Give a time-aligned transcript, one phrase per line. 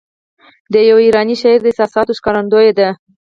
[0.73, 2.89] د یوه ایراني شاعر د احساساتو ښکارندوی ده.